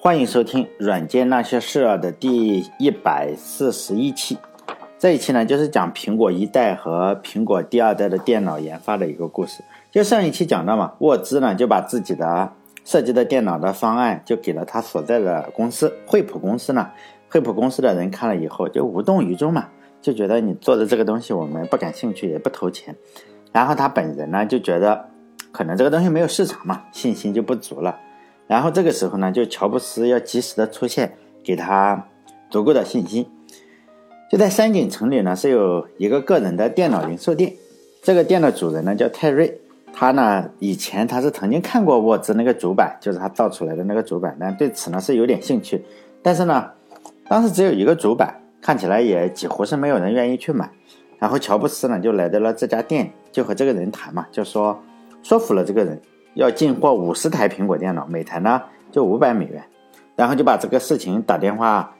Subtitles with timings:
[0.00, 4.38] 欢迎收听《软件那些事儿》的第一百四十一期。
[4.96, 9.64] 这一期呢，就是讲苹果一代和苹果第二代的电脑研发的一个故事。
[9.90, 12.52] 就上一期讲到嘛，沃兹呢就把自己的
[12.84, 16.90] 设计的电脑的方案就给了他所在的公司惠普公司呢。
[17.28, 19.66] 惠普公司的人看了以后就无动于衷嘛，
[20.00, 22.94] 就觉得你做的这个东西我们不感兴趣，也不投钱。
[23.50, 25.08] 然后他本人呢就觉得
[25.50, 27.98] 可能这个东西没有市场嘛，信心就不足了。
[28.48, 31.12] 然后这个时候呢，就乔布斯要及时的出现，
[31.44, 32.08] 给他
[32.50, 33.24] 足够的信心。
[34.30, 37.54] 就在山景城里呢，是有一个个人的电脑零售店。
[38.02, 39.60] 这个店的主人呢叫泰瑞，
[39.92, 45.84] 他呢以前他是曾经看过沃兹那个主板，就是他造出来的那个主板，但对此呢是有点兴趣。
[46.22, 46.70] 但是呢，
[47.28, 50.70] 当时只有一个主板，看起来也几乎是没有人愿意去买。
[51.18, 54.80] 然后乔布斯呢就来到了这家店，就和这个人谈嘛，就说
[55.22, 56.00] 说服了这个人。
[56.38, 59.60] 要进货五十台苹果电脑，每台呢就五百美元，
[60.14, 61.92] 然后就把这个事情打电话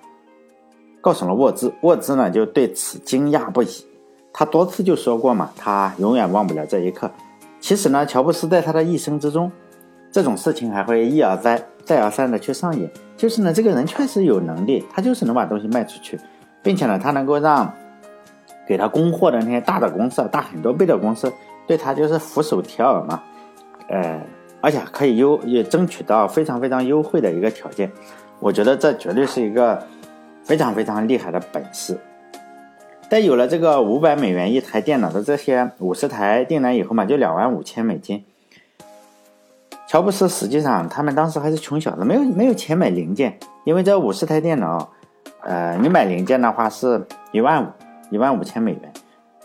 [1.00, 3.68] 告诉了沃兹，沃兹呢就对此惊讶不已。
[4.32, 7.10] 他多次就说过嘛，他永远忘不了这一刻。
[7.58, 9.50] 其实呢，乔布斯在他的一生之中，
[10.12, 12.88] 这种事情还会一而再、再而三的去上演。
[13.16, 16.16] 就是呢，这个人确实有能力，他就是能把东西卖出去，
[16.62, 17.74] 并且呢，他能够让
[18.68, 21.32] 给他供货的那些大的公司、大很多倍的公司
[21.66, 23.20] 对他就是俯首帖耳嘛。
[23.88, 24.20] 呃，
[24.60, 27.90] 而且可以优也争取到非常非常优惠的一个条件，
[28.40, 29.82] 我觉得这绝对是一个
[30.44, 31.98] 非常非常厉害的本事。
[33.10, 38.22] 在有了这个五百美元一台电脑的这些五十台订单以后嘛，就两万五千美金。
[39.86, 44.90] 乔布斯实际上他们当时还是穷小子，没有没有钱买零件，因为这五十台电脑，
[45.40, 47.68] 呃，你买零件的话是一万五，
[48.10, 48.92] 一万五千美元，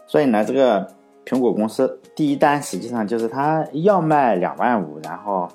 [0.05, 0.85] 所以呢，这个
[1.25, 1.99] 苹果公司。
[2.15, 5.49] 第一单实际上就是他要卖两万五，然后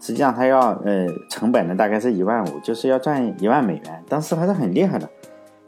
[0.00, 5.08] 实际上他要呃成本呢大概是一万五，就是要赚一万美元，当时还是很厉害的。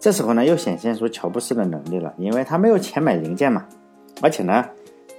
[0.01, 3.65] 这时候呢又显现出乔布斯的能力了，因为他没有钱买零件嘛，
[4.21, 4.65] 而且呢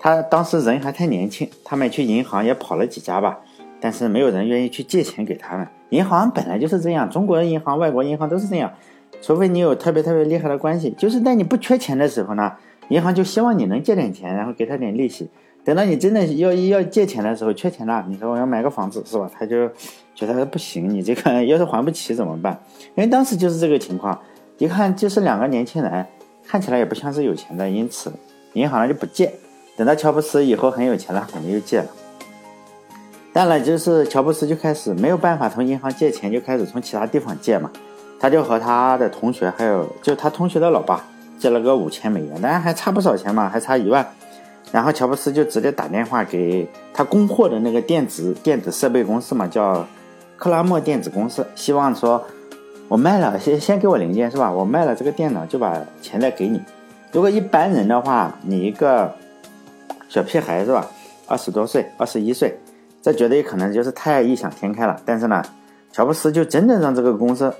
[0.02, 3.40] 他当时人还太年轻，他们去银行也跑了几家吧，
[3.80, 5.66] 但是没有人愿意去借钱给他们。
[5.92, 8.74] 银行本来就是这样，中国银行、外国银行都是这样，
[9.22, 12.52] 除非你有特别特别厉害的关系，就是在你不缺钱的时候呢。
[12.90, 15.30] 银行就希望你能借点钱，然后给他点利息。
[15.64, 19.30] 等到你真的要要借钱的时候，缺钱了，你说我要买个房子，是吧？
[19.38, 19.70] 他就
[20.16, 22.60] 觉得不行，你这个 要是还不起怎么办？
[22.96, 24.20] 因为当时就是这个情况，
[24.58, 26.06] 一看就是两个年轻人，
[26.46, 28.12] 看起来也不像是有钱的，因此
[28.54, 29.32] 银行就不借。
[29.78, 31.88] 等到乔布斯以后很有钱了，肯定又借了。
[33.32, 37.70] 当然，就是乔布斯就开始没有办法从银行借钱，就开始从其他地方借嘛。
[38.20, 41.06] 他就和他的同学，还有就他同学的老爸。
[41.40, 44.06] 借了个五千美元，当然还差不少钱嘛，还差一万。
[44.72, 49.88] 然后乔布斯就直接打电话给他供货的那个电子电子设备公司嘛，叫
[50.38, 52.24] 克拉默电子公司，希望说
[52.88, 54.52] 我卖了，先先给我零件是吧？
[54.52, 56.62] 我卖了这个电脑就把钱再给你。
[57.12, 59.12] 如果一般人的话，你一个
[60.08, 60.86] 小屁孩是吧？
[61.26, 62.60] 二十多岁，二十一岁，
[63.02, 65.02] 这绝对可能就是太异想天开了。
[65.04, 65.44] 但是呢，
[65.92, 67.52] 乔布斯就真的让这个公司。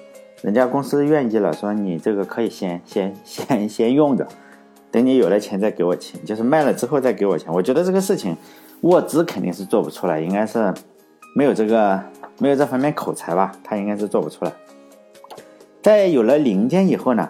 [0.42, 4.28] 人家公司愿意了，说你这个可以先 先先先用着，
[4.90, 7.54] 等你有了钱再给我钱，就是卖了之后再给我钱。
[7.54, 8.36] 我觉得这个事情，
[8.82, 10.74] 沃兹肯定是做不出来，应该是
[11.36, 12.02] 没有这个
[12.38, 14.54] 没有这方面口才吧，他应该是做不出来。
[15.82, 17.30] 在有了零件以后呢，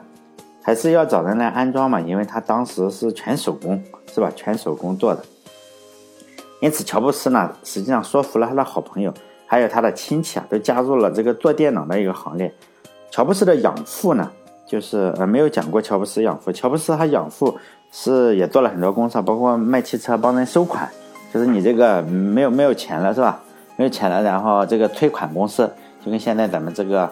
[0.61, 3.83] 还是要找人来安装嘛，因为他当时是全手工，
[4.13, 4.31] 是吧？
[4.35, 5.23] 全手工做的。
[6.61, 9.13] 因此，乔布斯呢，实际上说服了他的好朋友，
[9.45, 12.53] 还有他的亲戚啊，都加入了这个做电脑的一个行列。
[13.11, 14.31] 乔布斯的养父呢，
[14.65, 16.51] 就是呃没有讲过乔布斯养父。
[16.51, 17.57] 乔布斯他养父
[17.91, 20.87] 是也做了很多公司，包括卖汽车、帮人收款，
[21.33, 23.41] 就是你这个没有没有钱了是吧？
[23.75, 25.69] 没有钱了，然后这个催款公司
[26.03, 27.09] 就跟现在咱们这个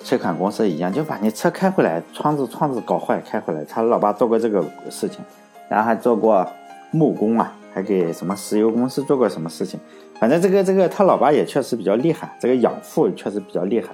[0.00, 3.64] 催款公司一样，就把你车开回来，窗子窗子搞坏开回来。
[3.64, 5.20] 他老爸做过这个事情，
[5.68, 6.46] 然后还做过
[6.90, 9.78] 木工啊，还给什么石油公司做过什么事情。
[10.18, 13.88] 反正这个这个他老爸也确实比较厉害，这个养父确实比较厉害。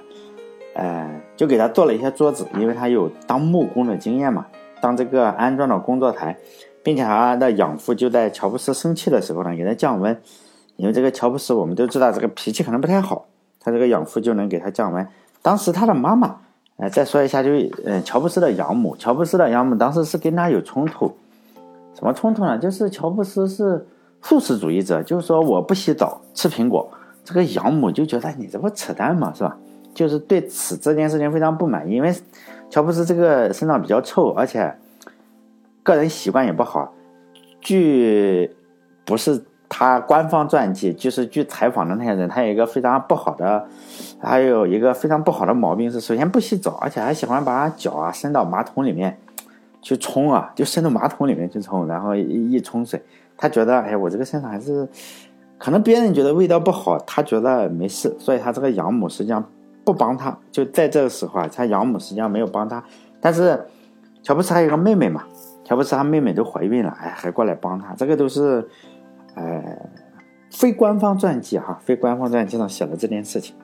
[0.75, 4.45] 呃，就给他做了一些桌子，因为他有当木工的经验嘛，
[4.81, 6.37] 当这个安装的工作台，
[6.83, 10.21] 并且他的养父就在乔布斯生气的时候呢，给他降温，
[10.75, 13.25] 因为这个乔布斯我们都知道这个脾气可能不太好，
[13.61, 15.07] 他这个养父就能给他降温。
[15.41, 16.35] 当时他的妈妈，
[16.75, 17.51] 呃，再说一下，就
[17.85, 21.15] 呃，乔布斯的养母，乔布斯的养母当时是跟他有冲突，
[21.93, 22.57] 什么冲突呢？
[22.57, 23.87] 就是乔布斯是
[24.21, 26.91] 素食主义者，就是说我不洗澡吃苹果，
[27.23, 29.55] 这个养母就觉得你这不扯淡嘛，是吧？
[29.95, 32.13] 就是对此这件事情非常不满意，因为
[32.69, 34.71] 乔布斯这个身上比较臭，而且
[35.81, 36.93] 个人习惯也不好。
[37.61, 38.55] 据
[39.03, 43.65] 不是他官方传记，就是据采访的那些人，他有一个非常不好的，
[44.19, 49.17] 还有一个非常不好的毛病是，首先不洗澡，而且还喜欢把脚啊伸到马桶里面
[49.81, 53.01] 去冲啊，就伸到马桶里面去冲，然后一一冲水，
[53.35, 54.87] 他觉得，哎，我这个身上还是，
[55.57, 59.43] 可能别人觉得味道不好，他觉得没事，所以他这个养母实际上
[59.85, 62.83] 不帮他，就在这个时候啊，他养母实际上没有帮他，
[63.21, 63.63] 但是
[64.23, 65.23] 乔布斯还有个妹妹嘛。
[65.67, 68.69] 乔布斯他妹妹都怀孕了，哎，还过来帮他，这个都是，
[69.33, 69.63] 呃，
[70.51, 73.55] 非官方传记哈，非官方传记上写的这件事情，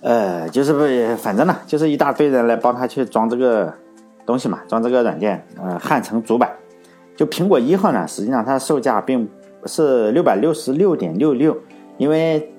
[0.00, 0.80] 呃，就是不，
[1.22, 3.72] 反正呢，就是一大堆人来帮他去装这个
[4.26, 6.50] 东西嘛，装这个软件，呃，汉城主板，
[7.14, 9.28] 就苹果一号呢，实际上它售价并
[9.66, 11.56] 是六百六十六点六六，
[11.96, 12.52] 因为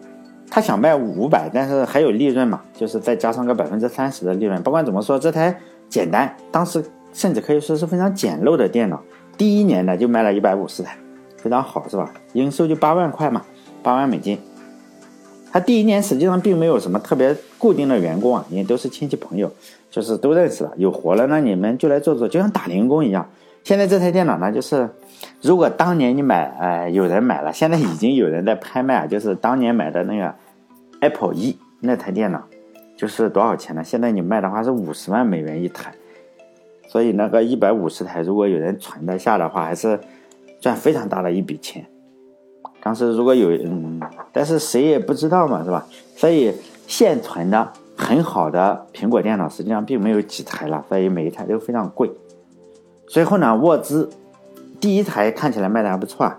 [0.50, 5.60] 他想卖五百，但是还有利润嘛，就是再加上个百分之三十的利润，不管怎么说，这台
[5.90, 6.84] 简单，当时。
[7.16, 9.02] 甚至可以说是非常简陋的电脑，
[9.38, 10.98] 第一年呢就卖了一百五十台，
[11.38, 12.12] 非常好是吧？
[12.34, 13.42] 营收就八万块嘛，
[13.82, 14.38] 八万美金。
[15.50, 19.50] 他第一年实际上并没有什么特别固定的员工啊，因为都是亲戚朋友，
[19.90, 23.26] 就是都认识了，有活了那你们就来做做，就像打零工一样。
[23.64, 24.90] 现在这台电脑呢，就是
[25.46, 30.34] 如果当年你买，呃，有人买了，现在已经有人在拍卖，就是当年买的那个
[31.02, 32.42] Apple 一那台电脑，
[32.98, 33.84] 就是多少钱呢？
[33.84, 35.94] 现在你卖的话是五十万美元一台。
[36.88, 40.00] 所以那个一百五十台，如果有人存得下的话，还是
[40.60, 41.86] 赚非常大的一笔钱。
[42.82, 44.00] 当时如果有，嗯，
[44.34, 45.86] 但是谁也不知道嘛，是吧？
[46.16, 46.52] 所以
[46.88, 52.10] 现存的很好的苹果电脑实际上并没有几台了，所以每一台都非常贵。
[53.08, 54.10] 随后呢，沃兹
[54.86, 56.38] 第一台看起来卖的还不错啊，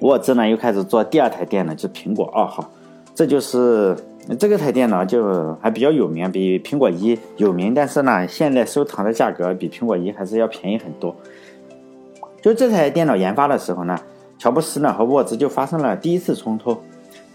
[0.00, 2.70] 沃兹呢又开始做第二台电脑，就苹果二号，
[3.14, 3.94] 这就是。
[4.38, 11.14] 这个台电脑就还比较有名，比苹果一有名，但是呢，现在收藏的价格比苹果一还是要便宜很多。
[12.40, 13.94] 就这台电脑研发的时候呢，
[14.38, 16.74] 乔布斯呢和沃兹就发生了第一次冲突。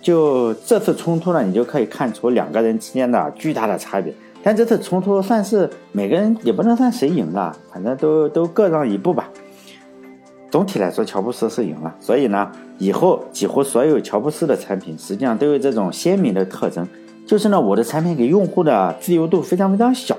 [0.02, 4.12] 就这次冲突呢，你就可以看出两个人之间的巨大的差别。
[4.42, 9.30] 但这次冲突算是每个人也不能算谁赢了，反正都都各让一步吧。
[10.52, 16.88] 总体来说，乔布斯是赢了，所以呢，以后几乎所有乔布斯的产品实际上都有这种鲜明的特征，
[17.26, 20.18] 就是呢，我的产品给用户的自由度非常非常小，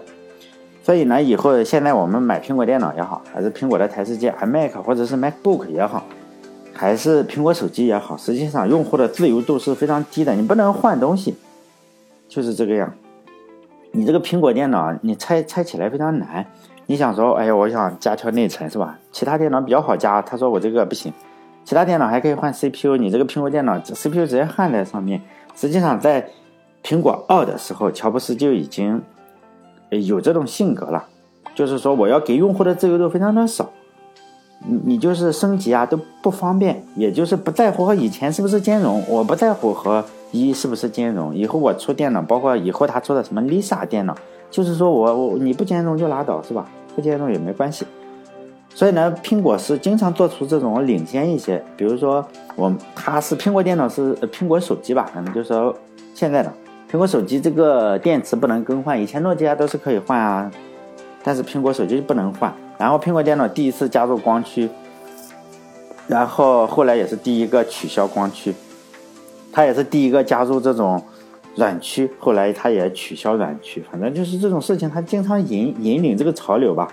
[0.85, 6.05] 所以呢，以后现在我们买苹果电脑也好，还是苹果的台式机 iMac 或者是 MacBook 也好，
[6.73, 11.35] 还是苹果手机也好，实际上用户的自由度是非常低的，你不能换东西，
[12.29, 12.93] 就是这个样。
[13.93, 16.47] 你这个苹果电脑，你拆拆起来非常难。
[16.91, 18.99] 你想说，哎呀，我想加条内存是吧？
[19.13, 21.13] 其他电脑比较好加，他说我这个不行。
[21.65, 25.23] 其他电脑还可以换 CPU，你这个苹果电脑 CPU 直接焊在上面。
[25.55, 26.29] 实际上，在
[26.83, 29.01] 苹果二的时候，乔布斯就已经
[29.89, 31.05] 有这种性格了，
[31.55, 33.71] 就是说我要给用户的自由度非常的少，
[34.67, 41.33] 你你就是升级啊都不方便，也就是不在乎和以前是不是兼容，我不在乎和一是不是兼容。
[41.33, 44.17] 以后我出电脑，包括以后他出的什么 Lisa 电脑，
[44.51, 46.69] 就是说我我你不兼容就拉倒是吧？
[46.95, 47.87] 不兼容也没关系，
[48.75, 52.27] 所以呢，苹果是经常做出这种领先一些，比如说
[52.57, 55.75] 我它是苹果电脑是苹果手机吧，可能就是说
[56.15, 56.53] 现在的
[56.91, 60.51] 苹果手机这个电池不能更换，以前诺基亚都是可以换啊，
[61.23, 62.53] 但是苹果手机不能换。
[62.79, 64.69] 然后苹果电脑第一次加入光驱，
[66.07, 68.55] 然后后来也是第一个取消光驱，
[69.53, 71.03] 它也是第一个加入这种。
[71.61, 76.91] 软驱，后来他也取消软驱，反正就是这种事情，他经常引引领这个潮流吧。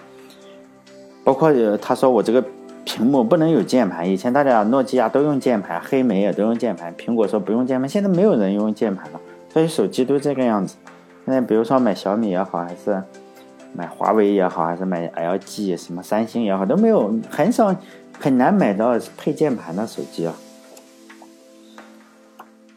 [1.24, 2.44] 包括他说我这个
[2.84, 9.20] 屏幕不能有键盘，以前大家诺基亚都用键盘，黑莓也都用键盘，苹果说不用键盘，现在没有人用键盘了，
[9.54, 10.76] 所以手机都这个样子。
[11.26, 13.02] 现在比如说买小米也好，还是
[13.74, 17.74] 买华为也好，还是买 LG 什么三星也好，都没有很少
[18.20, 20.34] 很难买到配键盘的手机啊。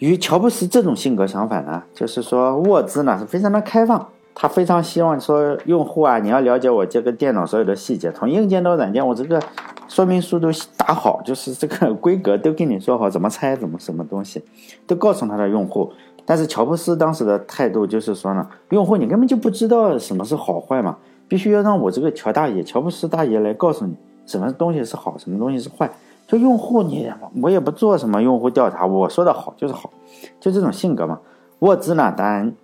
[0.00, 9.38] 与乔布斯这种性格相反呢，就是说沃兹呢是非常的开放，他非常希望说用户啊，你要了解我这个电脑所有的细节，从硬件到软件，我这个
[9.88, 14.42] 说明书都打好，就是这个 规格都跟你说好，怎么拆，怎么什么东西，
[14.86, 15.92] 都告诉他的用户。
[16.24, 20.96] 但是乔布斯当时的态度就是说呢，用户你根本就不知道什么是好坏嘛，
[21.28, 25.90] 必须要让我这个乔大爷、乔布斯大爷来告诉你什么东西是好，什么东西是坏。
[26.30, 29.90] 就用户你我也不做什么用户调查，我说的好就是好，
[30.38, 31.18] 就这种性格嘛。
[31.58, 32.54] 沃兹呢，当然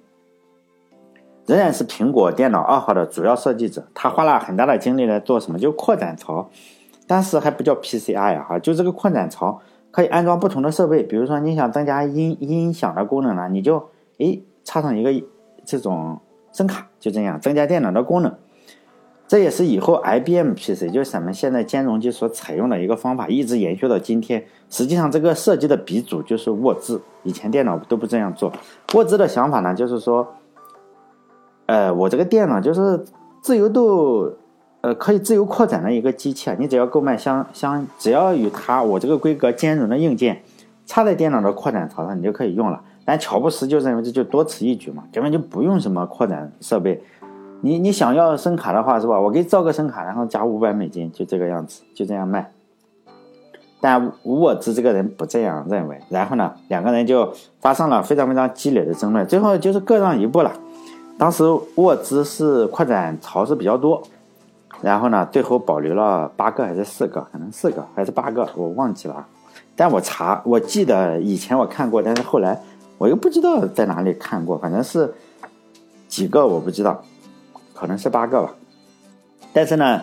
[1.46, 5.58] 仍然是苹果电脑二号的主要设计者，他花了很大的精力来做什么？
[5.58, 6.48] 就扩展槽，
[7.08, 15.12] 但是还不叫 PCI 啊，哈，就这个扩展槽可以安装不同的设备，比如说你想增加音音响的功能呢，你就诶插上一个
[15.64, 16.20] 这种
[16.52, 18.32] 声卡，就这样增加电脑的功能。
[19.28, 24.44] 这也是以后 IBM PC，就是咱们现在兼容机所采用的一个方法，一直延续到今天。
[24.70, 28.52] 实际上，这个设计的鼻祖就是沃兹，以前电脑都不这样做。
[28.94, 30.34] 沃兹的想法呢，就是说，
[31.66, 33.04] 呃，我这个电脑就是
[33.40, 34.32] 自由度，
[34.82, 36.56] 呃，可以自由扩展的一个机器啊。
[36.58, 40.42] 你只要购买相相，只要与它我这个规格兼容的硬件，
[40.84, 42.80] 插在电脑的扩展槽上，你就可以用了。
[43.04, 47.00] 但乔布斯就认为这就多此一举嘛，根本就不用什么扩展设备。
[47.62, 49.18] 你你想要声卡的话是吧？
[49.18, 52.52] 我给你造个声卡，然后加五百美金，就这个样子，就这样卖。
[53.80, 60.52] 但沃兹这个人不这样认为，然后呢，两个人就发生了非常非常激烈的争论，最后就是各让一步了。
[61.18, 61.44] 当时
[61.76, 64.02] 沃兹是扩展槽是比较多，
[64.80, 67.20] 然后呢，最后保留了八个还是四个？
[67.32, 69.26] 可能四个还是八个，我忘记了。
[69.74, 72.60] 但我查，我记得以前我看过，但是后来
[72.98, 75.14] 我又不知道在哪里看过，反正是
[76.08, 77.02] 几个我不知道。
[77.78, 78.54] 可能是八个吧，
[79.52, 80.02] 但是呢，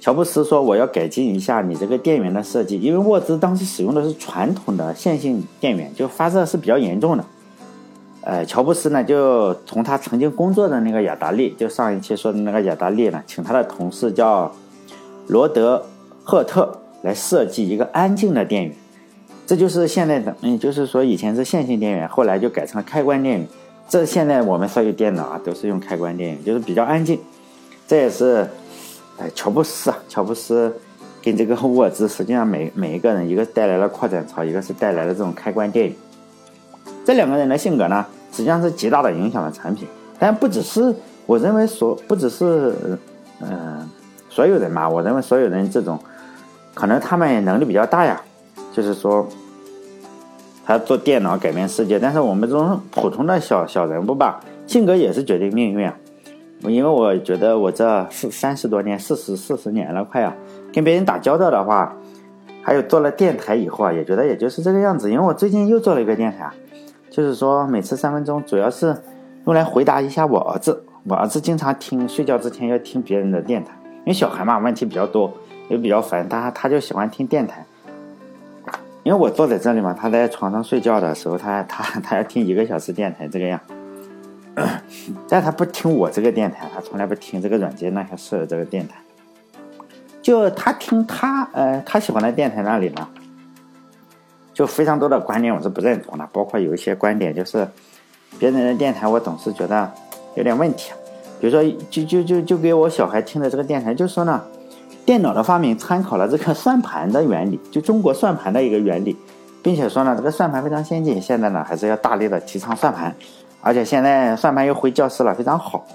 [0.00, 7.24] 乔布斯说我要改进一下你这个电源的设计，因为沃兹当时使用的是传统的线性电源，就发热是比较严重的。
[8.20, 14.52] 呃，乔布斯呢就从他曾经工作的那个雅达利，就上一期说的那个雅达利呢，请他的同事叫
[15.26, 15.86] 罗德
[16.22, 18.76] 赫特来设计一个安静的电源，
[19.46, 23.48] 这就是现在的，嗯，就是说以前是线性电源，后来就改成了开关电源。
[23.88, 27.20] 这现在我们所有电脑啊都是用开关电源，就是比较安静。
[27.86, 28.48] 这也是，
[29.16, 30.76] 哎，乔布斯啊，乔布斯
[31.22, 35.94] 跟这个沃兹，实际上每每一个人，一个带来了扩展槽，一个是带来了这种开关电源。
[37.04, 39.86] 这两个人的性格呢，实际上是极大的影响了产品。
[40.18, 40.92] 但不只是
[41.24, 42.74] 我认为所，不只是
[43.40, 43.88] 嗯
[44.28, 45.96] 所有人嘛，我认为所有人这种，
[46.74, 48.20] 可能他们能力比较大呀，
[48.72, 49.28] 就是说。
[50.66, 55.96] 他做电脑改变世界，但是我们这种普通的小小人物吧，性格也是决定命运啊。
[56.62, 60.34] 因为我觉得我这四三十多年，四十四十年了快啊，
[60.72, 61.96] 跟别人打交道的话，
[62.62, 65.08] 还有做了电台以后啊，也觉得也就是这个样子。
[65.08, 66.54] 因为我最近又做了一个电台，啊
[67.10, 68.96] 就是说每次三分钟，主要是
[69.44, 70.82] 用来回答一下我儿子。
[71.04, 75.32] 我儿子经常听睡觉之前要听别人的电台，因为小孩嘛问题比较多，
[75.68, 77.64] 也比较烦，他他就喜欢听电台。
[79.06, 83.60] 因为我坐在这里嘛，他在床上睡觉的时候，他他他要听一个小时电台这个样，
[85.30, 88.96] 但他不听我这个电台，他从来不听这个软件那些事这个电台，
[90.20, 93.08] 就他听他呃他喜欢的电台那里呢，
[94.52, 97.68] 就非常多的观点我是不认同的，包括有一些观点就是
[98.40, 99.88] 别人的电台我总是觉得
[100.34, 100.90] 有点问题，
[101.40, 104.42] 比如说就就就就给我小孩听的这个电台就说呢。
[105.06, 109.16] 电脑的发明参考了这个算盘的原理，就中国算盘的一个原理，
[109.62, 111.22] 并且说呢，这个算盘非常先进。
[111.22, 113.14] 现在呢，还是要大力的提倡算盘，
[113.62, 115.86] 而且现在算盘又回教室了，非常好。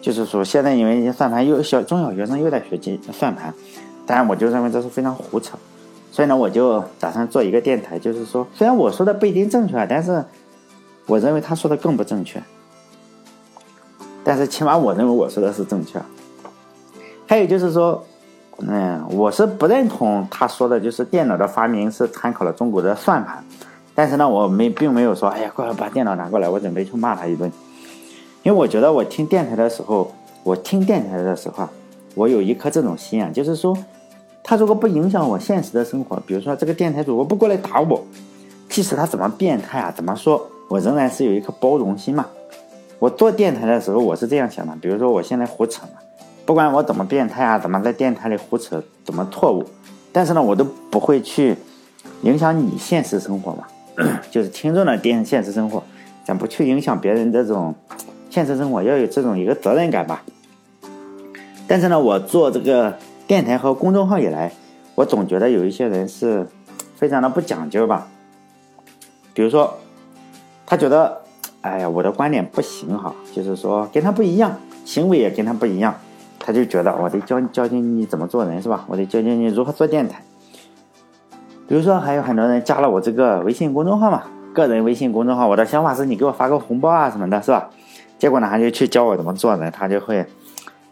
[0.00, 3.52] 就是说，现在因为算盘又小中小学生又在学计算盘，
[4.06, 5.58] 当然我就认为这是非常胡扯。
[6.12, 10.24] 所以呢，我就打算做一个电台，就是说，虽然我说的不一定正确，但是
[11.06, 12.40] 我认为他说的更不正确。
[14.22, 16.00] 但是起码我认为我说的是正确。
[17.26, 18.00] 还有就是说。
[18.58, 23.44] 嗯，我是不认同他说的，就是电脑的发明是参考了中国的算盘。
[23.94, 27.50] 但是呢，我没并没有说，哎呀，快把电脑拿过来，我准备去骂他一顿。
[28.42, 31.68] 因为我觉得我听电台的时候，我听电台的时候，
[32.14, 33.76] 我有一颗这种心啊，就是说，
[34.42, 38.04] 他如果不影响我现实的生活，比如说这个电台主播不过来打我，
[38.68, 42.26] 即使他怎么变态啊，怎么说，我仍然是有一颗包容心嘛。
[42.98, 46.00] 我做电台的时候，我是这样想的，比如说我现在胡扯嘛。
[46.46, 49.64] 不管我怎么变态啊，怎么在电台里胡扯，怎么错误，
[50.12, 51.56] 但是呢，我都不会去
[52.22, 53.66] 影响你现实生活嘛，
[54.30, 55.82] 就是听众的电现实生活，
[56.24, 57.74] 咱不去影响别人这种
[58.28, 60.22] 现实生活，要有这种一个责任感吧。
[61.66, 64.52] 但是呢，我做这个电台和公众号以来，
[64.94, 66.46] 我总觉得有一些人是
[66.94, 68.06] 非常的不讲究吧。
[69.32, 69.78] 比如说，
[70.66, 71.22] 他觉得，
[71.62, 75.94] 哎呀，我的观点不行哈，就是说跟他不一样，行为也跟他不一样。
[76.46, 78.84] 他就觉得我得教教教你怎么做人是吧？
[78.86, 80.22] 我得教教你如何做电台。
[81.66, 85.48] 比如说，还有很多人加了我这个微信公众号嘛，个人微信公众号。
[85.48, 87.70] 我的想法是你给我发个红包啊什么的，是吧？
[88.18, 90.26] 结果呢，他就去教我怎么做人，他就会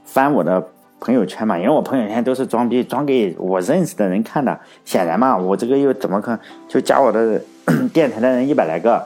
[0.07, 0.67] 翻我的
[1.01, 4.59] 朋友圈嘛，因为我朋友圈都是装逼，装给我认识的人看的。
[4.87, 7.39] 显然嘛，我这个又怎么可能就加我的
[7.93, 9.05] 电台的人一百来个，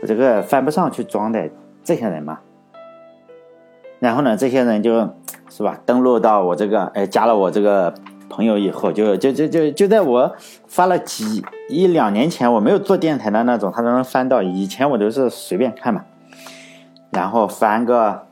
[0.00, 1.50] 我这个翻不上去装的
[1.84, 2.38] 这些人嘛。
[3.98, 5.10] 然后呢，这些人就。
[5.54, 5.78] 是吧？
[5.84, 7.92] 登录到我这个，哎，加了我这个
[8.30, 10.34] 朋友以后，就就就就就在我
[10.66, 14.42] 发了几一两年前，我没有做电台的那种，他都能翻到。
[14.42, 16.06] 以前我都是随便看嘛，
[17.10, 18.22] 然后翻个，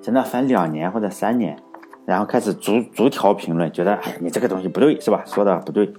[0.00, 1.58] 真的翻两年或者三年，
[2.06, 5.22] 然后开始逐逐条评论，觉得哎，你这个东西不对，是吧？
[5.26, 5.92] 说的不对。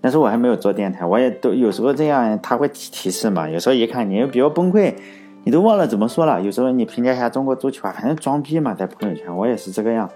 [0.00, 3.50] 但是我还没有做电台，我也都有时候这样，他会提示嘛。
[3.50, 4.94] 有时候一看你又比较崩溃，
[5.44, 6.40] 你都忘了怎么说了。
[6.42, 10.10] 有时候你评价一下中国足球啊，反正装逼嘛，在朋友圈我也是这个样。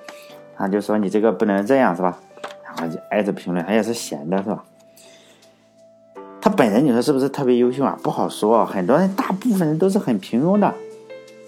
[0.56, 2.18] 他就说你这个不能这样，是吧？
[2.64, 4.64] 然后就挨着评论，他也是闲的，是吧？
[6.40, 7.98] 他本人你说是不是特别优秀啊？
[8.02, 10.72] 不好说，很多人大部分人都是很平庸的。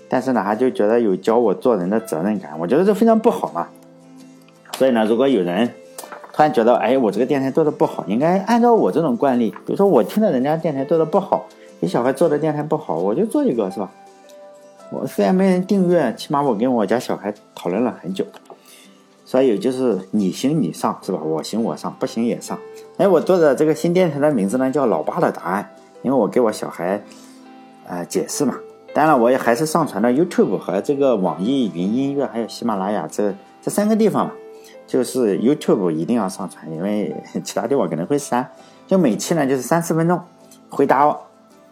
[0.08, 3.68] 但是呢，他就觉得有教我做人的责任感，我觉得这非常不好嘛。
[4.78, 5.68] 所以呢，如果有人
[6.32, 11.46] 突然觉得，哎，我这个电台做的不好，应该按照我这种惯例，比如说我听了人家电台做的不好，
[11.80, 13.90] 你小孩做的电台不好，我就做一个，是吧？
[14.90, 18.24] 我虽然没人订阅，起码我跟我家小孩讨论了很久。
[19.24, 21.18] 所以就是你行你上，是吧？
[21.22, 22.58] 我行我上，不行也上。
[22.98, 25.68] 哎，我做的这个新电台的名字呢，叫“老爸的答案”，
[26.02, 27.02] 因为我给我小孩
[27.88, 28.54] 呃解释嘛。
[28.92, 34.32] 当然，我也还是上传到 YouTube 和这个网易云音乐，还有喜马拉雅这这三个地方嘛。
[34.86, 38.46] 就是 YouTube 一定要上传，因为其他地方可能会删。
[38.86, 40.20] 就每期呢，就是三四分钟，
[40.68, 41.16] 回答，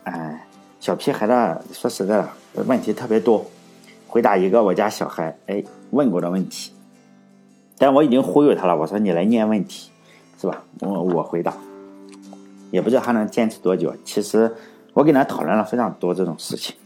[0.04, 0.46] 哎，
[0.80, 2.28] 小屁孩的，说实在的，
[2.66, 3.44] 问题特别多，
[4.08, 6.72] 回答一个我家小孩哎问过的问题。
[7.78, 9.90] 但我已经忽悠他了，我说你来念问题，
[10.40, 10.62] 是吧？
[10.80, 11.52] 我我回答，
[12.70, 13.92] 也不知道他能坚持多久。
[14.04, 14.54] 其实
[14.92, 16.76] 我跟他讨论了非常多这种事情。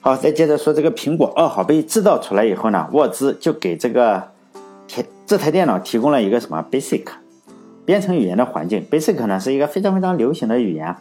[0.00, 4.28] 好，再接着说这个苹果二号被制造出来以后呢，沃兹就给这个
[4.86, 7.04] 这这台电脑提供了一个什么 Basic
[7.84, 8.86] 编程语言的环境。
[8.90, 10.94] Basic 呢是一个非常非常流行的语言，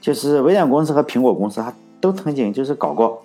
[0.00, 3.22] 就是微软公司和苹果公司它都曾经就是搞过，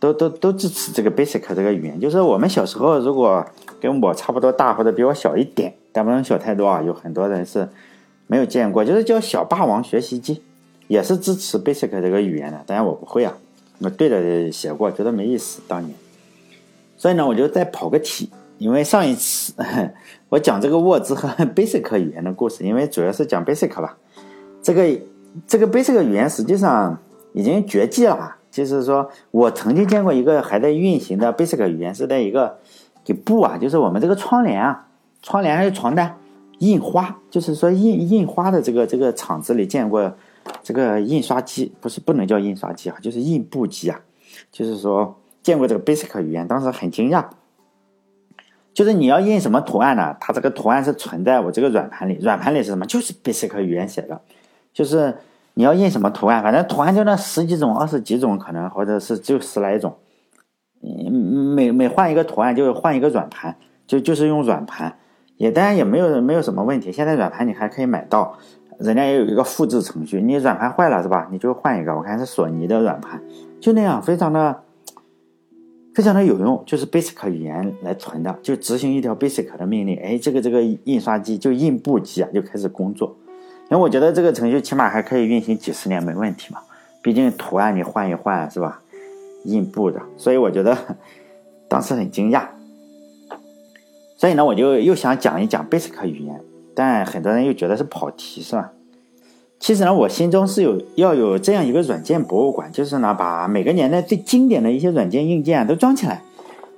[0.00, 2.00] 都都都支持这个 Basic 这个语言。
[2.00, 3.44] 就是我们小时候如果
[3.80, 7.68] 跟我差不多大或者比我小一点，但不能小太多啊，有很多人是
[8.26, 10.42] 没有见过，就是叫小霸王学习机，
[10.88, 13.36] 也是支持 Basic 这个语言的，当然我不会啊。
[13.78, 15.60] 我对着写过，觉得没意思。
[15.68, 15.94] 当年，
[16.96, 18.30] 所以呢，我就再跑个题。
[18.56, 19.52] 因为上一次
[20.30, 23.98] 我讲这个沃兹和 Basic 语言的故事，因为主要是讲 Basic 吧。
[24.62, 24.82] 这个
[25.46, 26.98] 这个 Basic 语言实际上
[27.32, 28.36] 已经绝迹了。
[28.50, 32.58] 就是说我曾经见过一个还在运行的 Basic 语言，是在一个
[33.04, 34.86] 给布啊，就是我们这个窗帘啊、
[35.22, 36.16] 窗帘还有床单
[36.58, 40.12] 印花，就是说印印花的这个这个厂子里见过。
[40.62, 44.00] 这个印刷机不是不能叫印刷机啊，就是印布机啊。
[44.52, 47.24] 就是说见过这个 Basic 语言，当时很惊讶。
[48.72, 50.16] 就是你要印什么图案呢？
[50.20, 52.86] 它这个图案是存在我这个软盘里，软盘里是什么？
[52.86, 54.20] 就是 Basic 语言写的。
[54.72, 55.16] 就是
[55.56, 59.96] 你要印什么图案，反正图案就那十几种、二十几种可能，或者是就十来种。
[60.82, 61.10] 嗯，
[61.54, 64.96] 每每换一个图案就换一个软盘，就就是用软盘，
[65.36, 66.92] 也当然也没有没有什么问题。
[66.92, 68.38] 现在软盘你还可以买到。
[68.78, 71.28] 人家也有一个复制程序，你软盘坏了是吧？
[71.32, 71.96] 你就换一个。
[71.96, 73.22] 我看是索尼的软盘，
[73.58, 74.64] 就那样，非常的
[75.94, 83.16] 非常的有用，就是 Basic 语言来存的，就执行一条 Basic 的命令，哎，这个这个印刷机就印布机啊就开始工作。
[83.70, 86.60] 因为我觉得这个程序起码还可以运行几十年没问题嘛，
[87.02, 88.80] 毕竟图案你换一换是吧？
[89.44, 90.76] 印布的，所以我觉得
[91.68, 92.46] 当时很惊讶。
[94.16, 96.40] 所以呢，我就又想讲一讲 Basic 语言。
[96.78, 98.70] 但很多人又觉得是跑题，是吧？
[99.58, 106.20] 其实呢，我心中是有要有这样一个软件博物馆，就是呢，把每个年代最经典的一些软件硬件都装起来，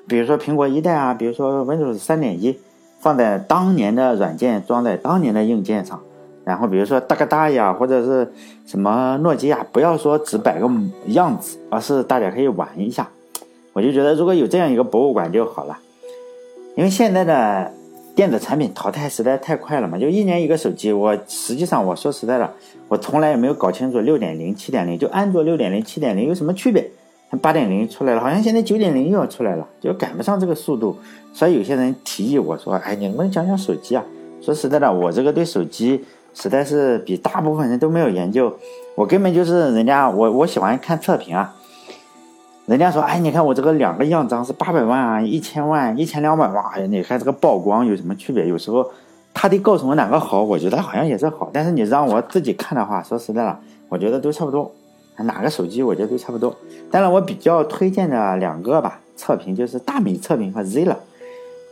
[0.06, 2.60] 比如说苹果一代啊，比如说 Windows 三点一，
[3.00, 6.00] 放在当年的软件装在当年的硬件上，
[6.48, 8.32] 然后比如说大哥大呀，或者是
[8.66, 10.68] 什么诺基亚，不要说只摆个
[11.08, 13.08] 样子，而是大家可以玩一下。
[13.74, 15.78] 我就觉得如果有这样一个博物馆就好了，
[16.74, 17.72] 因为现在的。
[18.18, 20.90] 电子产品淘汰实在太快了嘛，就一年一个手机。
[20.90, 22.52] 我实际上我说实在的，
[22.88, 26.90] 我从来也没有搞清楚六点零、七点零，就安卓六点零、七点零有什么区别。
[27.40, 30.96] 八点零出来了，好像现在九点零又要出来了，就赶不上这个速度。
[31.32, 34.04] 所以有些人提议我说：“哎，你能不能讲讲手机啊？”
[34.42, 38.56] 说实在的，我这个对手机实在是比大部分人都没有研究，
[38.94, 41.54] 我根本就是人家我我喜欢看测评啊。
[42.66, 48.46] 人家说，哎，你看我这个两个样张是八百万啊，一千万，一千两百万，哎，你看这个曝光有什么区别？
[48.46, 48.86] 有时候
[49.32, 54.70] 他得告诉我哪个好，我觉得好像也是好，但是你让我自己看的话，说实在的，我觉得都差不多。
[55.16, 56.54] 哪个手机我觉得都差不多。
[56.90, 60.94] 当然，我比较推荐的两个吧，测评就是大米测评和 zl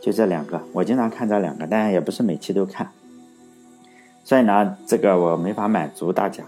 [0.01, 2.89] 就这两个，我经常看这两个，但也不是每期都看。
[4.27, 6.43] 所以呢，这个我没法满足大家。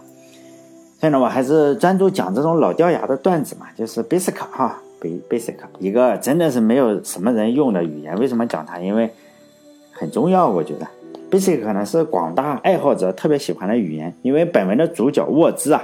[1.00, 8.20] 所以呢我还是专注讲这种老掉牙的段子嘛，就是 Basic 哈，Basic 一个真的是没有什么人用的语言。
[8.20, 8.80] 为什么讲它？
[8.80, 9.10] 因为
[9.94, 10.86] 很重要，我觉得
[11.32, 14.14] Basic 可能是广大爱好者特别喜欢的语言。
[14.24, 15.82] 因为本文的主角沃兹啊，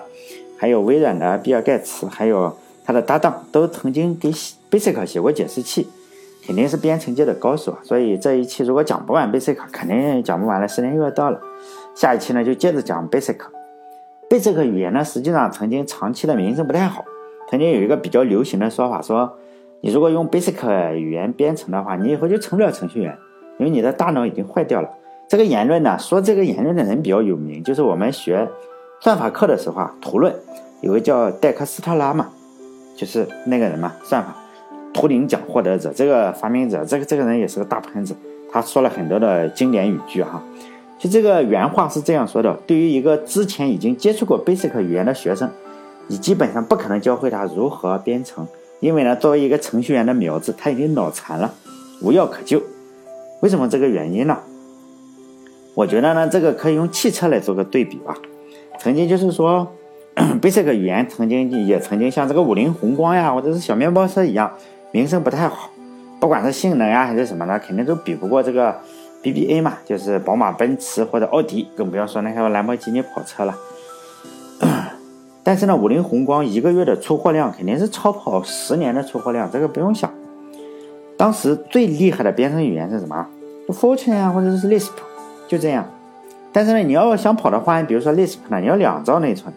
[0.58, 2.54] 还有微软的比尔盖茨，还有
[2.84, 4.30] 他的搭档，都曾经给
[4.70, 5.88] Basic 写过解释器。
[6.46, 7.80] 肯定是编程界的高手啊。
[7.84, 11.40] 所以这一期如果讲不完 Basic，肯定讲不完了，时间又要到了。
[11.96, 13.38] 下一期呢就接着讲 Basic。
[14.30, 17.06] Basic 语言呢，实际上曾经长期的名声不太好。
[17.50, 19.38] 曾经有一个比较流行的说法，说
[19.82, 23.18] 你如果用 Basic 语言编程的话，你以后就成不了程序员，
[23.60, 24.90] 因为你的大脑已经坏掉了。
[25.30, 28.48] 这个言论呢，说这个言论的人比较有名，就是我们学
[29.00, 30.34] 算法课的时候啊，图论
[30.82, 32.28] 有个叫戴克斯特拉嘛，
[32.98, 34.36] 就是那个人嘛，算法
[34.94, 38.16] 图灵奖获得者，这个发明者，这个这个人也是个大喷子，
[38.52, 40.44] 他说了很多的经典语句哈。
[40.98, 45.50] 就这个原话是这样说的：对于一个之前已经接触过 Basic 语言的学生。
[46.08, 48.48] 你基本上不可能教会他如何编程，
[48.80, 51.52] 因为呢，作为一个程序员的苗子，他已经脑残了，
[52.02, 52.62] 无药可救。
[53.42, 54.38] 为什么这个原因呢？
[55.74, 58.16] 我觉得呢，这个可以用汽车来做个对比吧。
[58.80, 59.68] 曾经就是说，
[60.40, 64.52] Basic 语言曾经也曾经像这个五菱宏光呀，或者是小面包车一样，
[64.92, 65.72] 名声不太好。
[66.20, 68.80] 不管是性能呀还是什么的，肯定都比不过这个
[69.26, 73.58] BBA 嘛，就是宝马、奔驰或者奥迪，更不要说那些兰博基尼跑车了。
[75.44, 80.14] 但是呢，五菱宏光一个月的出货量肯定是超跑十年的出货量，这个不用想。
[81.18, 83.26] 当时最厉害的编程语言是什么
[83.70, 84.92] ？Fortran 啊，或者是 Lisp，
[85.48, 85.84] 就这样。
[86.54, 89.52] 但是呢，你要想跑得欢，比如说 Lisp 呢，你要两兆内存。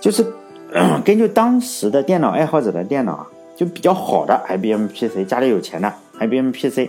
[0.00, 0.24] 就是
[1.04, 6.88] 根据当时的电脑爱好者的电脑啊，就比较好的 IBM PC，家里有钱的 IBM PC，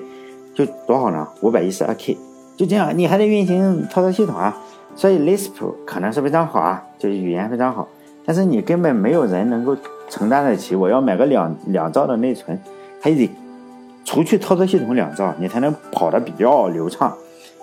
[0.57, 1.27] 就多少呢？
[1.41, 2.17] 五百一十二 K，
[2.55, 4.57] 就这样，你还得运行操作系统啊。
[4.95, 5.51] 所以 Lisp
[5.85, 7.87] 可能是非常好啊，就是语言非常好，
[8.25, 9.77] 但是你根本没有人能够
[10.09, 10.75] 承担得起。
[10.75, 12.59] 我要买个两两兆的内存，
[12.99, 13.29] 还得
[14.03, 17.15] 除去操作系统两兆，你才能跑得比较流畅。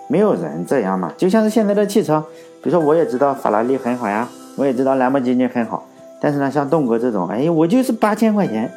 [0.07, 1.11] 没有人这样嘛？
[1.17, 2.23] 就像是现在的汽车，
[2.63, 5.85] 比如说我也知道法拉利很好呀，我也知道兰博基尼很好，
[6.21, 8.71] 但是呢，像栋哥这种，哎，我就是八千块钱，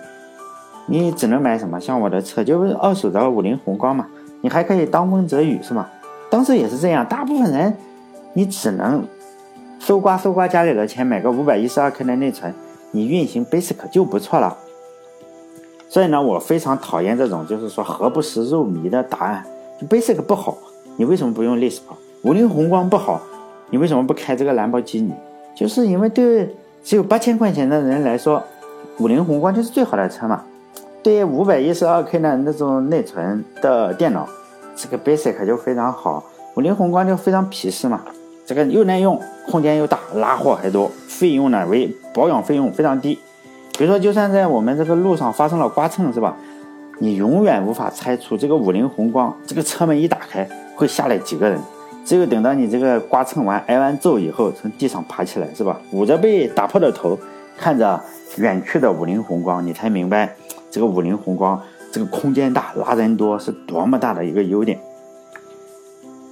[0.89, 1.79] 你只能买什么？
[1.79, 4.07] 像我的车就是二手的五菱宏光嘛，
[4.41, 5.87] 你还可以当风遮雨是吗？
[6.31, 7.77] 当时也是这样，大部分人。
[8.35, 9.05] 你只能
[9.81, 12.55] 搜刮搜刮家里的钱，买个五百一十二 K 的内存，
[12.93, 14.57] 你运行 Basic 就不错了。
[15.89, 19.45] 所以呢，我非常讨厌这种就是说何不食肉糜的答案。
[19.89, 20.57] Basic 不好，
[20.97, 21.81] 你为什么不用 Lisp？
[22.23, 23.21] 五菱宏光不好，
[23.71, 25.13] 你为什么不开这个兰博基尼？
[25.57, 28.41] 就是因为对只有八千块钱的人来说，
[28.99, 30.45] 五菱宏光就是最好的车嘛。
[31.03, 34.29] 对五百一十二 K 的那种内存的电脑，
[34.75, 36.25] 这个 Basic 就非常好。
[36.57, 38.03] 五菱宏光就非常皮实嘛。
[38.45, 43.19] 这个又耐用，空间又大，拉货还多，费用呢为保养费用非常低。
[43.77, 46.35] 比如说，就算在我们这个路上发生了刮蹭，是吧？
[46.99, 51.61] 你永远无法猜出这个五菱宏光这个车门一打开会下来几个人。
[52.05, 55.79] 只有等到你这个刮蹭完挨完揍以后，从地上爬起来，是吧？
[55.93, 57.17] 捂着被打破的头，
[57.57, 58.01] 看着
[58.39, 60.35] 远去的五菱宏光，你才明白
[60.71, 64.79] 这个五菱宏光这个空间大、拉人多是多么大的一个优点。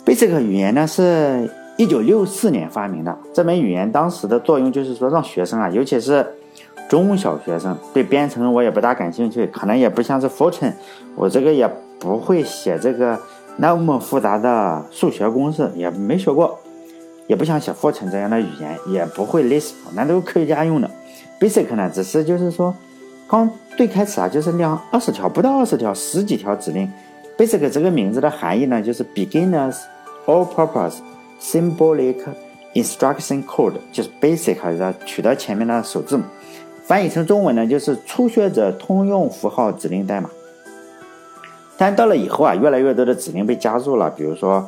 [0.05, 1.51] Basic 语言呢是。
[1.79, 6.27] 一九六四年发明的这门语言，当时的作用就是说，让学生啊，尤其是
[6.89, 10.73] 中小学生，对编程我也不大感兴趣，可能也不像是 Fortran，
[11.17, 13.21] 我这个也不会写这个
[13.59, 16.59] 那么复杂的数学公式，也没学过，
[17.27, 20.91] 也不想写 Fortran 这样的语言，也不会 Lisp，那都是科学家用的。
[21.39, 22.75] Basic 呢，只是就是说，
[23.29, 26.91] 刚最开始啊，就是两二十条，不到二十条，十几条指令。
[27.37, 29.77] Basic 这个名字的含义呢，就是 Beginners
[30.27, 30.99] All-Purpose。
[31.39, 32.17] Symbolic
[32.73, 36.25] Instruction Code 就是 Basic 的取得前面的首字母，
[36.85, 40.31] 翻译成中文呢就是初学者通用符号指令代码。
[41.77, 44.67] 但到了以后啊，越来越多的指令被加入了，比如说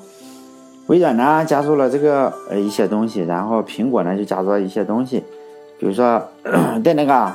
[0.89, 5.25] 微软呢加入了这个呃一些东西，然后苹果呢就加入了一些东西，
[5.79, 6.23] 比如说
[6.85, 7.33] 在那个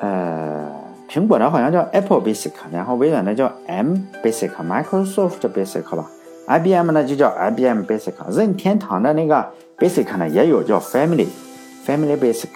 [0.00, 0.68] 呃
[1.08, 6.10] 苹果的好像叫 Apple Basic，然后微软的叫 M Basic，Microsoft Basic 吧。
[6.46, 9.46] IBM 呢就叫 IBM Basic，任天堂的那个
[9.78, 11.26] Basic 呢也有叫 Family
[11.86, 12.48] Family Basic，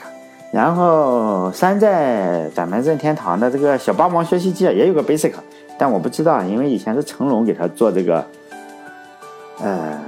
[0.53, 5.33] 然后山寨咱们任天堂的这个小霸王学习机也有个 Basic，
[5.79, 8.25] 但我不知道，因为以前是成龙给他做这个
[9.61, 10.01] 呃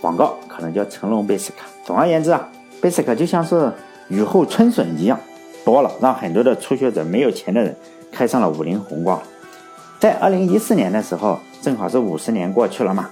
[0.00, 1.52] 广告，可能叫成龙 Basic。
[1.84, 2.48] 总而言之啊
[2.80, 3.70] ，Basic 就像是
[4.08, 5.18] 雨后春笋一样
[5.64, 7.76] 多了，让很多的初学者没有钱的人
[8.10, 9.20] 开上了五菱宏光。
[9.98, 11.38] 在二零一四年的时候。
[11.62, 13.10] 正好是五十年过去了嘛，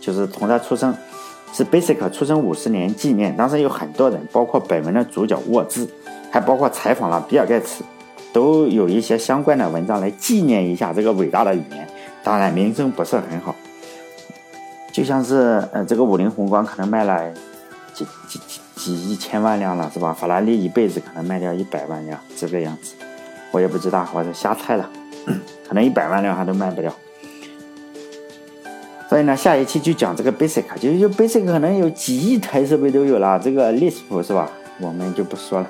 [0.00, 0.92] 就是从他出生，
[1.52, 3.36] 是 Basic 出生五十年纪念。
[3.36, 5.88] 当时有很多人，包括本文的主角沃兹，
[6.32, 7.84] 还包括采访了比尔盖茨，
[8.32, 11.86] 都有一些相关的文章来纪念一下这个伟大的语言。
[12.24, 13.54] 当然名声不是很好，
[14.90, 17.32] 就像是呃这个五菱宏光可能卖了
[18.04, 20.12] 几几几几亿千万辆了，是吧？
[20.12, 22.94] 法拉利一辈子可能卖掉一百万辆这个样子，
[23.50, 24.88] 我也不知道，我是瞎猜了。
[25.68, 26.92] 可能一百万辆还都卖不掉。
[29.08, 34.50] 所以呢，下一期就讲这个 Basic，就就 Basic 可能有几亿台设备都有了，这个 Lisp 是吧？
[34.80, 35.66] 我们就不说了。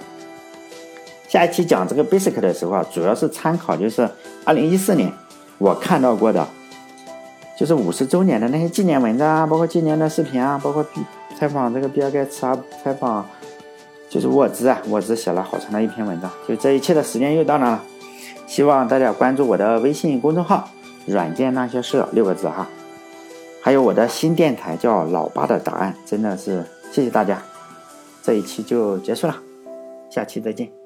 [1.29, 4.09] 下一期讲这个 Basic 的时候啊，主要是参考就是
[4.45, 5.13] 二零一四年
[5.59, 6.47] 我看到过的，
[7.59, 10.85] 就是五十周年的那些纪念文章啊，包括纪念的视频啊，包括
[11.41, 13.27] 采访这个比尔盖茨啊，采访
[14.11, 16.31] 就是沃兹啊，沃兹写了好长的一篇文章。
[16.47, 17.83] 就这一切的时间又到那了，
[18.47, 20.69] 希望大家关注我的微信公众号
[21.09, 22.69] “软件那些事”六个字哈。
[23.63, 27.43] 还有我的新电台叫老八的答案，真的是谢谢大家，
[28.23, 29.35] 这一期就结束了，
[30.11, 30.80] 下期再见。